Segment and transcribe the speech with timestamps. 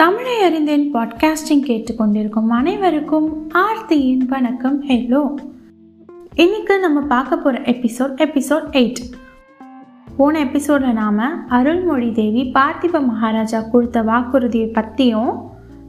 [0.00, 4.84] தமிழை அறிந்தேன் பாட்காஸ்டிங் கேட்டுக்கொண்டிருக்கும் அனைவருக்கும் ஆர்த்தியின் வணக்கம்.
[4.84, 5.34] ஹலோ
[6.34, 9.00] இன்னைக்கு நம்ம பார்க்க போகிற எபிசோட் எபிசோட் எயிட்
[10.16, 15.32] போன எபிசோடில் நாம் அருள்மொழி தேவி பார்த்திப மகாராஜா கொடுத்த வாக்குறுதியை பற்றியும்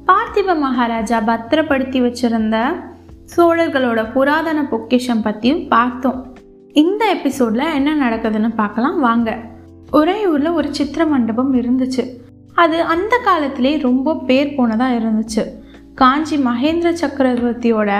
[0.07, 2.57] பார்த்திப மகாராஜா பத்திரப்படுத்தி வச்சிருந்த
[3.37, 6.25] சோழர்களோட புராதன பொக்கிஷம் பற்றியும் பார்த்தோம்.
[6.73, 8.99] இந்த எபிசோடில் என்ன நடக்குதுன்னு பார்க்கலாம்.
[8.99, 9.39] வாங்க.
[9.91, 12.07] ஒரே ஊரில் ஒரு சித்திர மண்டபம் இருந்துச்சு.
[12.53, 15.43] அது அந்த காலத்திலே ரொம்ப பேர் போனதாக இருந்துச்சு.
[15.95, 17.91] காஞ்சி மகேந்திர சக்கரவர்த்தியோட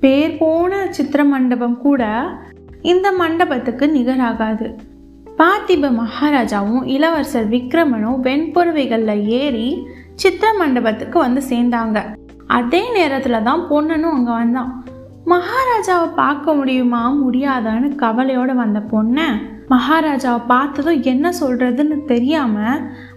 [0.00, 2.26] பேர் போன சித்திர மண்டபம் கூட
[2.82, 4.74] இந்த மண்டபத்துக்கு நிகராகாது.
[5.38, 12.00] பார்த்திப மகாராஜாவும் இளவரசர் விக்ரமனும் வெண்புறவைகளில் ஏறி சித்திர மண்டபத்துக்கு வந்து சேர்ந்தாங்க.
[12.46, 14.84] அதே நேரத்தில் தான் பொண்ணனும் அங்கே வந்தான்.
[15.26, 19.26] மகாராஜாவை பார்க்க முடியுமா முடியாதான்னு கவலையோடு வந்த பொண்ணை
[19.68, 22.58] மகாராஜாவை பார்த்ததும் என்ன சொல்றதுன்னு தெரியாம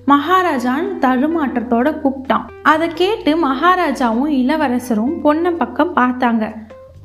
[0.07, 2.45] மகாராஜான்னு தடுமாற்றத்தோட கூப்பிட்டான்.
[2.63, 6.55] அதை கேட்டு மகாராஜாவும் இளவரசரும் பொண்ணை பக்கம் பார்த்தாங்க.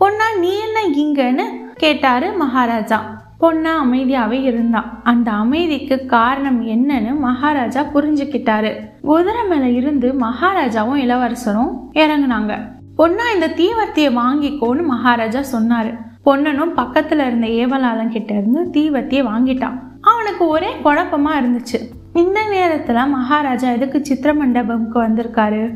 [0.01, 1.73] பொண்ணா நீ என்ன இங்கன்னு?
[1.75, 3.21] கேட்டாரு மகாராஜா.
[3.41, 5.01] பொண்ணா அமைதியாவே இருந்தான்.
[5.03, 8.75] அந்த அமைதிக்கு காரணம் என்னன்னு மகாராஜா புரிஞ்சுக்கிட்டாரு.
[9.03, 12.59] குதிரை மேல இருந்து மகாராஜாவும் இளவரசரும் இறங்குனாங்க.
[12.99, 15.99] பொண்ணா இந்த தீவர்த்தியை வாங்கிக்கோன்னு மகாராஜா சொன்னாரு.
[16.23, 19.79] பொன்னனும் பக்கத்துல இருந்த ஏவலாளன் கிட்ட இருந்து தீவத்தியை வாங்கிட்டான்.
[20.01, 21.81] அவனுக்கு ஒரே குழப்பமா இருந்துச்சு.
[22.13, 25.75] இந்த நேரத்துல மகாராஜா எதுக்கு சித்திர மண்டபம்க்கு வந்திருக்காரு?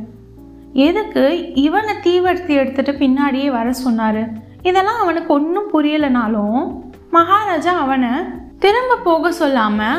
[0.73, 4.29] எதுக்கு இவனை தீவர்த்தி எடுத்துட்டு பின்னாடியே வர சொன்னாரு?
[4.63, 8.09] இதெல்லாம் அவனுக்கு ஒன்றும் புரியலைனாலும் மகாராஜா அவனை
[8.59, 9.95] திரும்ப போக சொல்லாம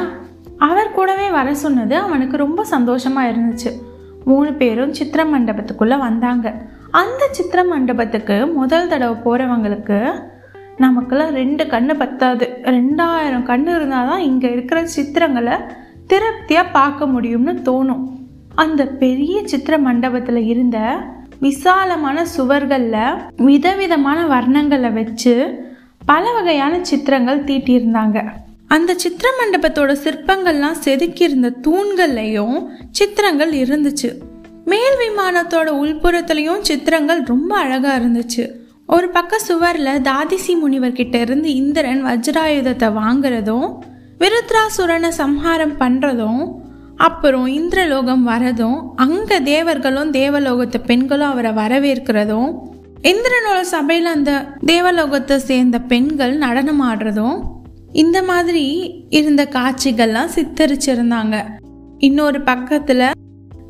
[0.57, 3.71] அவர் கூடவே வர சொன்னது அவனுக்கு ரொம்ப சந்தோஷமா இருந்துச்சு.
[4.25, 6.53] மூணு பேரும் சித்திர மண்டபத்துக்குள்ள வந்தாங்க.
[6.91, 10.13] அந்த சித்திர மண்டபத்துக்கு முதல் தடவை போறவங்களுக்கு
[10.77, 12.45] நமக்கெல்லாம் ரெண்டு கண்ணு பத்தாது.
[12.75, 15.55] ரெண்டாயிரம் கண்ணு இருந்தால் தான் இங்கே இருக்கிற சித்திரங்களை
[16.11, 18.03] திருப்தியாக பார்க்க முடியும்னு தோணும்.
[18.63, 20.77] அந்த பெரிய சித்திர மண்டபத்தில் இருந்த
[21.39, 23.17] விசாலமான சுவர்களில்
[23.49, 25.33] விதவிதமான வர்ணங்களை வச்சு
[26.05, 28.19] பல வகையான சித்திரங்கள் தீட்டியிருந்தாங்க.
[28.75, 32.57] அந்த சித்திர மண்டபத்தோட சிற்பங்கள்லாம் செதுக்கியிருந்த தூண்கள்லையும்
[32.91, 34.09] சித்திரங்கள் இருந்துச்சு.
[34.65, 38.45] மேல் விமானத்தோட உள்புறத்துலையும் சித்திரங்கள் ரொம்ப அழகாக இருந்துச்சு.
[38.89, 43.67] ஒரு பக்க சுவரில் தாதிசி முனிவர்கிட்ட இருந்து இந்திரன் வஜ்ராயுதத்தை வாங்குறதும்
[44.19, 46.43] விருத்ராசுரனை சம்ஹாரம் பண்ணுறதும்
[46.97, 52.49] அப்புறம் இந்திரலோகம் வரதும் அங்கே தேவர்களும் தேவலோகத்து பெண்களும் அவரை வரவேற்கிறதும்
[53.01, 54.31] இந்திரனோட சபையில் அந்த
[54.65, 57.37] தேவலோகத்தை சேர்ந்த பெண்கள் நடனம் ஆடுறதும்
[57.93, 58.65] இந்த மாதிரி
[59.09, 61.35] இருந்த காட்சிகள்லாம் சித்தரிச்சிருந்தாங்க.
[61.97, 63.11] இன்னொரு பக்கத்தில்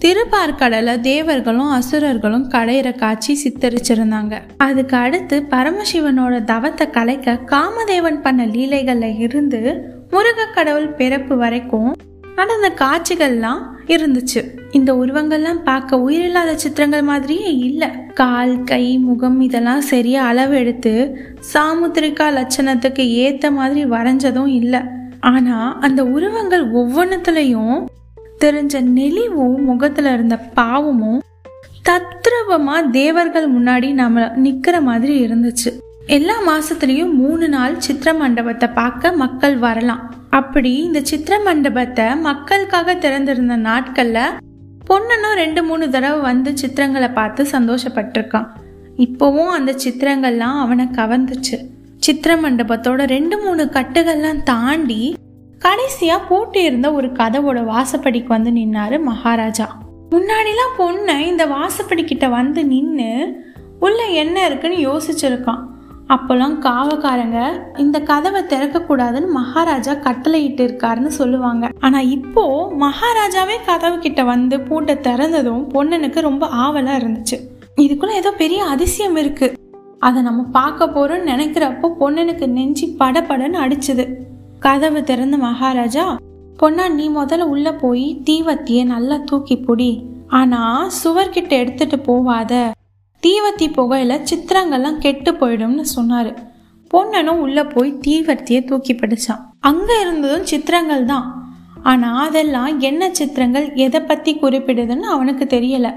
[0.03, 4.34] திருப்பார்கடல தேவர்களும் அசுரர்களும் கடையிற காட்சி சித்தரிச்சிருந்தாங்க.
[4.58, 9.62] அதுக்கு அடுத்து பரமசிவனோட தவத்தை கலைக்க காமதேவன் பண்ண லீலைகள்ல இருந்து
[10.12, 11.90] முருக கடவுள் பிறப்பு வரைக்கும்
[12.36, 14.41] நடந்த காட்சிகள்லாம் இருந்துச்சு.
[14.72, 17.90] இந்த உருவங்கள்லாம் பார்க்க உயிரில்லாத சித்திரங்கள் மாதிரியே இல்லை.
[18.13, 20.96] கால் கை முகம் இதெல்லாம் சரியா அளவு எடுத்து
[21.53, 24.80] சாமுத்திரிகா லட்சணத்துக்கு ஏத்த மாதிரி வரைஞ்சதும் இல்லை.
[25.19, 27.78] ஆனா அந்த உருவங்கள் ஒவ்வொன்றத்துலயும்
[28.46, 31.22] தெரிஞ்ச நெளிவும் முகத்துல இருந்த பாவமும்
[31.90, 35.80] தத்ரவமா தேவர்கள் முன்னாடி நம்ம நிக்கிற மாதிரி இருந்துச்சு.
[36.06, 40.14] எல்லா மாசத்துலயும் மூணு நாள் சித்திர மண்டபத்தை பார்க்க மக்கள் வரலாம்.
[40.30, 44.20] அப்படி இந்த சித்திர மண்டபத்தை மக்களுக்காக திறந்திருந்த நாட்கள்ல
[44.90, 48.48] பொண்ணனும் ரெண்டு மூணு தடவை வந்து சித்திரங்களை பார்த்து சந்தோஷப்பட்டிருக்கான்.
[48.98, 51.58] இப்போவும் அந்த சித்திரங்கள்லாம் அவனை கவர்ந்துச்சு.
[51.98, 55.16] சித்திர மண்டபத்தோட ரெண்டு மூணு கட்டுகள்லாம் தாண்டி
[55.66, 59.78] கடைசியா போட்டு இருந்த ஒரு கதவோட வாசப்படிக்கு வந்து நின்னாரு மகாராஜா.
[60.09, 63.38] முன்னாடிலாம் பொண்ணை இந்த வாசப்படி கிட்ட வந்து நின்று
[63.79, 65.63] உள்ள என்ன இருக்குன்னு யோசிச்சிருக்கான்.
[66.07, 67.40] அப்போல்லாம் காவக்காரங்க
[67.78, 71.69] இந்த கதவை திறக்கக்கூடாதுன்னு மகாராஜா கட்டளையிட்டு இருக்காருன்னு சொல்லுவாங்க.
[71.79, 77.39] ஆனா இப்போ மகாராஜாவே கதவு கிட்ட வந்து பூட்டை திறந்ததும் பொண்ணனுக்கு ரொம்ப ஆவலா இருந்துச்சு.
[77.81, 79.53] இதுக்குள்ள ஏதோ பெரிய அதிசயம் இருக்கு.
[80.00, 84.06] அதை நம்ம பார்க்க போறோம்னு நினைக்கிறப்போ பொண்ணனுக்கு நெஞ்சி படபடன்னு அடிச்சுது.
[84.59, 86.18] கதவு திறந்த மகாராஜா
[86.59, 90.01] பொண்ணா நீ முதல்ல உள்ள போய் தீவத்திய நல்லா தூக்கி புடி.
[90.27, 92.71] ஆனா சுவர்கிட்ட எடுத்துட்டு போவாத.
[93.27, 96.36] தீவத்தி புகையில சித்திரங்கள்லாம் கெட்டு போயிடும்னு சொன்னாரு.
[96.94, 99.44] பொண்ணனும் உள்ள போய் தீவர்த்தியை தூக்கி பிடிச்சான்.
[99.59, 101.50] அங்க இருந்ததும் சித்திரங்கள் தான்.
[101.83, 105.94] ஆனா அதெல்லாம் என்ன சித்திரங்கள் எதை பத்தி குறிப்பிடுதுன்னு அவனுக்கு தெரியல.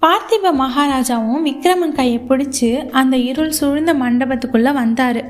[0.00, 5.22] பார்த்திப மகாராஜாவும் விக்ரமன் கையை பிடிச்சு அந்த இருள் சூழ்ந்த மண்டபத்துக்குள்ள வந்தாரு.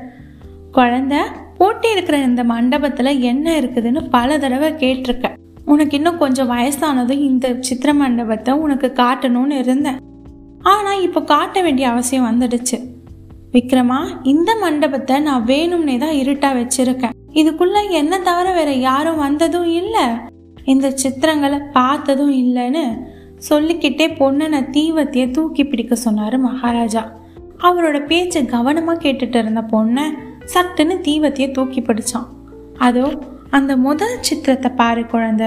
[0.71, 1.19] குழந்தை
[1.57, 5.31] பூட்டி இருக்கிற இந்த மண்டபத்தில் என்ன இருக்குதுன்னு பல தடவை கேட்டிருக்க
[5.65, 9.97] உனக்கு இன்னும் கொஞ்சம் வயசானதும் இந்த சித்திர மண்டபத்தை உனக்கு காட்டணும்னு இருந்தேன்.
[10.73, 12.77] ஆனால் இப்போ காட்ட வேண்டிய அவசியம் வந்துடுச்சு.
[13.53, 17.15] விக்ரமா இந்த மண்டபத்தை நான் வேணும்னே தான் இருட்டா வச்சிருக்கேன்.
[17.33, 20.05] இதுக்குள்ள என்ன தவிர வேற யாரும் வந்ததும் இல்லை.
[20.65, 22.85] இந்த சித்திரங்களை பார்த்ததும் இல்லைன்னு
[23.49, 27.03] சொல்லிக்கிட்டே பொன்னனை தீவத்தையே தூக்கி பிடிக்க சொன்னாரு மகாராஜா.
[27.67, 30.05] அவரோட பேச்சை கவனமா கேட்டுட்டு இருந்த பொண்ணை
[30.53, 32.27] சட்டுன்னு தீவத்தையே தூக்கி பிடிச்சான்.
[32.87, 33.05] அதோ
[33.57, 35.43] அந்த முதல் சித்திரத்தை பாரு குழந்த.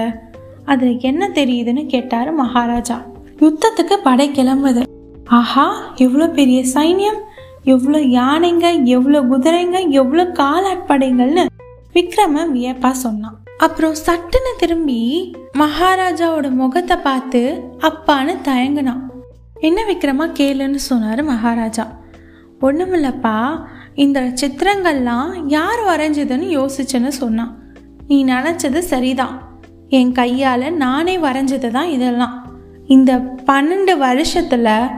[0.65, 2.97] அதுல என்ன தெரியுதுன்னு கேட்டாரு மகாராஜா.
[3.43, 4.83] யுத்தத்துக்கு படை கிளம்புது.
[5.39, 5.67] ஆஹா
[6.05, 7.19] எவ்வளோ பெரிய சைன்யம்.
[7.73, 11.43] எவ்வளோ யானைங்க எவ்வளோ குதிரைங்க எவ்வளோ காலாட்படைங்கள்னு
[11.95, 13.37] விக்ரம வியப்பா சொன்னான்.
[13.57, 14.99] அப்புறம் சட்டுன்னு திரும்பி
[15.61, 17.41] மகாராஜாவோட முகத்தை பார்த்து
[17.89, 19.03] அப்பான்னு தயங்குனான்.
[19.67, 21.85] என்ன விக்ரமா கேளுன்னு சொன்னாரு மகாராஜா.
[22.61, 23.35] ஒண்ணுமில்லப்பா
[23.95, 27.59] இந்த சித்திரங்கள்லாம் யார் வரைஞ்சதுன்னு யோசிச்சேன்னு சொன்னான்.
[28.07, 29.41] நீ நினச்சது சரிதான்.
[29.89, 32.49] என் கையால் நானே வரைஞ்சது தான் இதெல்லாம்.
[32.87, 34.89] இந்த பன்னெண்டு வருஷத்தில்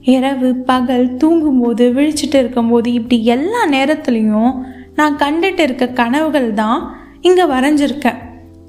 [0.00, 4.54] இரவு பகல் தூங்கும்போது விழிச்சிட்டு இருக்கும்போது இப்படி எல்லா நேரத்துலையும்
[4.94, 8.16] நான் கண்டுட்டு இருக்க கனவுகள் தான் இங்கே வரைஞ்சிருக்கேன்.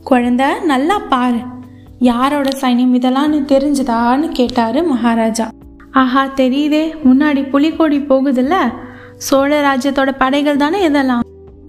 [0.04, 1.38] குழந்தை நல்லா பாரு.
[2.00, 5.50] யாரோட சைன்யம் இதெல்லாம் தெரிஞ்சுதான்னு கேட்டாரு மகாராஜா.
[5.92, 6.94] ஆஹா தெரியுதே.
[7.04, 8.74] முன்னாடி புலிக்கொடி போகுதுல்ல?
[9.26, 11.22] சோழ ராஜ்யத்தோட படைகள் தானே இதெல்லாம்?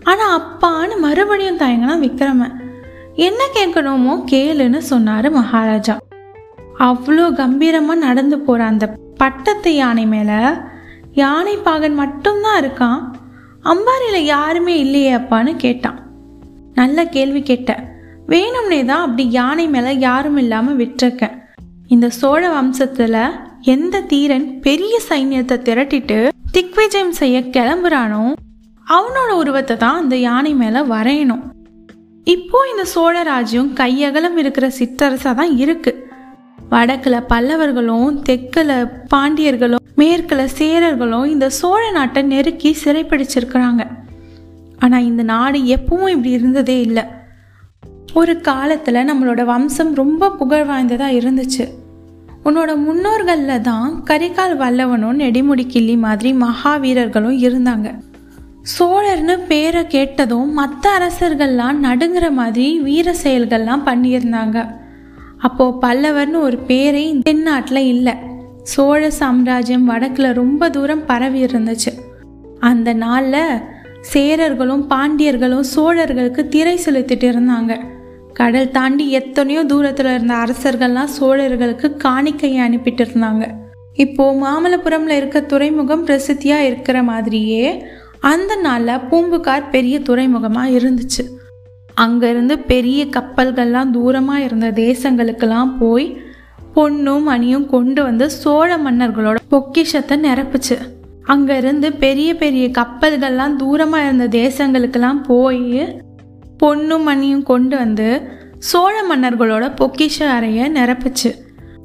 [0.02, 2.54] ஆனா அப்பான்னு மறுபடியும் தயங்கினா விக்ரமன்.
[3.14, 5.98] என்ன கேட்கணுமோ கேளுன்னு சொன்னாரு மகாராஜா.
[6.78, 8.86] அவ்வளோ கம்பீரமா நடந்து போற அந்த
[9.16, 10.30] பட்டத்து யானை மேல
[11.12, 13.00] யானை பாகன் மட்டும்தான் இருக்கான்.
[13.64, 15.98] அம்பாரியில யாருமே இல்லையே அப்பான்னு கேட்டான்.
[16.74, 17.72] நல்ல கேள்வி கேட்ட.
[18.28, 21.38] வேணும்னே தான் அப்படி யானை மேல யாரும் இல்லாம விட்டிருக்கேன்.
[21.86, 23.16] இந்த சோழ வம்சத்துல
[23.62, 26.18] எந்த தீரன் பெரிய சைன்யத்தை திரட்டிட்டு
[26.54, 28.32] திக்விஜயம் செய்ய கிளம்புறானோ
[28.86, 31.40] அவனோட உருவத்தை தான் அந்த யானை மேலே வரையணும்.
[32.24, 36.08] இப்போ இந்த சோழ ராஜ்யம் கையகலம் இருக்கிற சிற்றரசா தான் இருக்கு.
[36.70, 38.70] வடக்குல பல்லவர்களும் தெற்குல
[39.14, 43.84] பாண்டியர்களும் மேற்குல சேரர்களும் இந்த சோழ நாட்டை நெருக்கி சிறைப்பிடிச்சிருக்கிறாங்க.
[44.78, 47.04] ஆனா இந்த நாடு எப்பவும் இப்படி இருந்ததே இல்லை.
[48.14, 51.66] ஒரு காலத்துல நம்மளோட வம்சம் ரொம்ப புகழ் வாய்ந்ததா இருந்துச்சு.
[52.44, 57.94] உன்னோட முன்னோர்களில் தான் கரிகால் வல்லவனும் நெடிமுடி கிள்ளி மாதிரி மகாவீரர்களும் இருந்தாங்க.
[58.78, 64.58] சோழர்னு பேரை கேட்டதும் மற்ற அரசர்கள்லாம் நடுங்கிற மாதிரி வீர செயல்கள்லாம் பண்ணியிருந்தாங்க.
[65.38, 68.14] அப்போ பல்லவர்னு ஒரு பேரே தென்னாட்டில் இல்லை.
[68.62, 71.92] சோழ சாம்ராஜ்யம் வடக்கில் ரொம்ப தூரம் பரவி இருந்துச்சு.
[72.60, 73.58] அந்த நாளில்
[74.12, 77.80] சேரர்களும் பாண்டியர்களும் சோழர்களுக்கு திரை செலுத்திட்டு இருந்தாங்க.
[78.34, 83.44] கடல் தாண்டி எத்தனையோ தூரத்தில் இருந்த அரசர்கள்லாம் சோழர்களுக்கு காணிக்கையை அனுப்பிட்டு இருந்தாங்க
[83.94, 87.66] இப்போ மாமல்லபுரம்ல இருக்க துறைமுகம் பிரசித்தியா இருக்கிற மாதிரியே
[88.20, 91.24] அந்த நாளில் பூம்புகார் பெரிய துறைமுகமாக இருந்துச்சு.
[92.00, 96.06] அங்கேருந்து பெரிய கப்பல்கள்லாம் தூரமாக இருந்த தேசங்களுக்கெல்லாம் போய்
[96.76, 100.78] பொண்ணும் மணியும் கொண்டு வந்து சோழ மன்னர்களோட பொக்கிஷத்தை நிரப்புச்சு.
[101.26, 106.03] அங்கேருந்து பெரிய பெரிய கப்பல்கள்லாம் தூரமாக இருந்த தேசங்களுக்கெல்லாம் போய்
[106.64, 108.28] பொண்ணும் மணியும் கொண்டு வந்து
[108.58, 111.34] சோழ மன்னர்களோட பொக்கிஷ அறையை நிரப்புச்சு.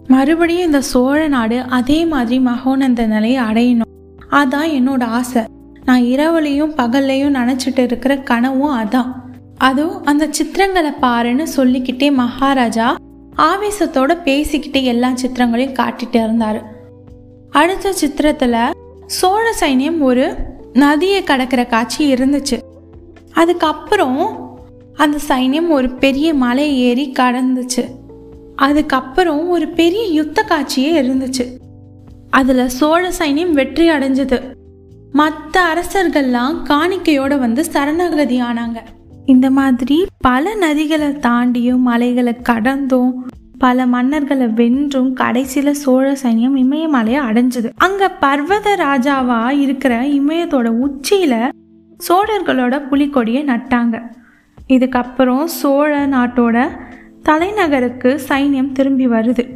[0.07, 4.13] மறுபடியும் இந்த சோழ நாடு அதே மாதிரி மகோனந்த நிலையை அடையணும்.
[4.31, 5.43] அதான் என்னோட ஆசை.
[5.85, 9.11] நான் இரவுலையும் பகல்லையும் நினச்சிட்டு இருக்கிற கனவும் அதான்.
[9.57, 12.95] அதுவும் அந்த சித்திரங்களை பாருன்னு சொல்லிக்கிட்டே மகாராஜா
[13.37, 16.63] ஆவேசத்தோட பேசிக்கிட்டே எல்லா சித்திரங்களையும் காட்டிட்டு இருந்தார்.
[17.49, 18.69] அடுத்த சித்திரத்தில்
[19.05, 20.35] சோழ சைன்யம் ஒரு
[20.73, 22.59] நதியை கடக்கிற காட்சி இருந்துச்சு.
[23.33, 24.48] அதுக்கப்புறம்
[24.99, 27.83] அந்த சைன்யம் ஒரு பெரிய மலையை ஏறி கடந்துச்சு.
[28.55, 31.45] அதுக்கப்புறம் ஒரு பெரிய யுத்த காட்சியே இருந்துச்சு.
[32.29, 34.37] அதில் சோழ சைன்யம் வெற்றி அடைஞ்சது.
[35.11, 38.77] மற்ற அரசர்கள்லாம் காணிக்கையோட வந்து சரணகதி ஆனாங்க
[39.25, 43.13] இந்த மாதிரி பல நதிகளை தாண்டியும் மலைகளை கடந்தும்
[43.57, 47.69] பல மன்னர்களை வென்றும் கடைசியில சோழ சைன்யம் இமயமலையை அடைஞ்சது.
[47.77, 51.49] அங்க பர்வத ராஜாவா இருக்கிற இமயத்தோட உச்சியில
[52.07, 54.17] சோழர்களோட புலிக்கொடியை நட்டாங்க.
[54.73, 56.69] இதுக்கப்புறம் சோழ நாட்டோட
[57.23, 59.55] தலைநகருக்கு சைன்யம் திரும்பி வருது.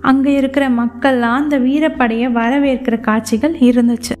[0.00, 4.14] அங்க இருக்கிற மக்கள்லாம் அந்த வீரப்படையை வரவேற்கிற காட்சிகள் இருந்துச்சு.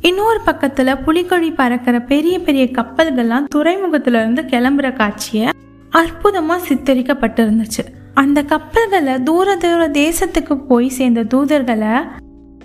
[0.00, 5.48] இன்னொரு பக்கத்துல புலிக்கொழி பறக்கிற பெரிய பெரிய கப்பல்கள்லாம் துறைமுகத்துல இருந்து கிளம்புற காட்சிய
[5.92, 7.84] அற்புதமா சித்தரிக்கப்பட்டிருந்துச்சு.
[8.14, 12.04] அந்த கப்பல்களை தூர தூர தேசத்துக்கு போய் சேர்ந்த தூதர்களை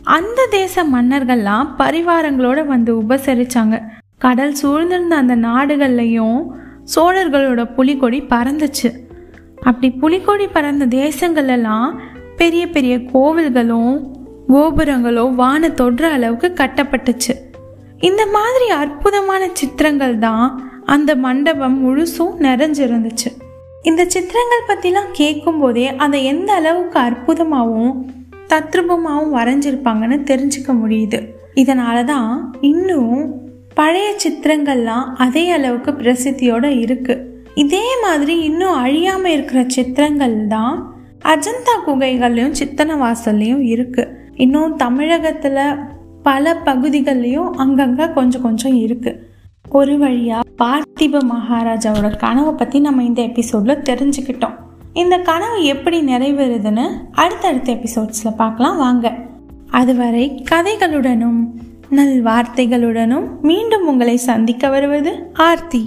[0.04, 3.82] அந்த தேச மன்னர்கள்லாம் பரிவாரங்களோட வந்து உபசரிச்சாங்க.
[4.18, 6.46] கடல் சூழ்ந்திருந்த அந்த நாடுகள்லையும்
[6.96, 8.90] சோழர்களோட புலிக்கொடி பறந்துச்சு.
[9.64, 11.96] அப்படி புலிக்கொடி பறந்த தேசங்களெல்லாம்
[12.36, 14.10] பெரிய பெரிய கோவில்களும்
[14.48, 17.34] கோபுரங்களோ வான தொடுற அளவுக்கு கட்டப்பட்டுச்சு.
[18.00, 23.30] இந்த மாதிரி அற்புதமான சித்திரங்கள் தான் அந்த மண்டபம் முழுசும் நிறைஞ்சிருந்துச்சு.
[23.84, 27.96] இந்த சித்திரங்கள் பற்றிலாம் கேட்கும் போதே அதை எந்த அளவுக்கு அற்புதமாகவும்
[28.48, 31.20] தத்ரூபமாகவும் வரைஞ்சிருப்பாங்கன்னு தெரிஞ்சுக்க முடியுது.
[31.56, 33.41] இதனால தான் இன்னும்
[33.74, 37.16] பழைய சித்திரங்கள்லாம் அதே அளவுக்கு பிரசித்தியோட இருக்கு.
[37.56, 40.76] இதே மாதிரி இன்னும் அழியாம இருக்கிற சித்திரங்கள் தான்
[41.24, 45.80] அஜந்தா குகைகள்லையும் சித்தன வாசல்லையும் இருக்குது இன்னும் தமிழகத்தில்
[46.24, 49.20] பல பகுதிகள்லையும் அங்கங்கே கொஞ்சம் கொஞ்சம் இருக்குது
[49.70, 54.56] ஒரு வழியாக பார்த்திப மகாராஜாவோட கனவை பற்றி நம்ம இந்த எபிசோடில் தெரிஞ்சுக்கிட்டோம்.
[54.94, 59.14] இந்த கனவு எப்படி நிறைவேறுதுன்னு அடுத்தடுத்த எபிசோட்ஸில் பார்க்கலாம் வாங்க.
[59.72, 61.42] அதுவரை கதைகளுடனும்
[61.92, 65.82] நல் வார்த்தைகளுடனும் மீண்டும் உங்களை சந்திக்க வருவது ஆர்த்தி.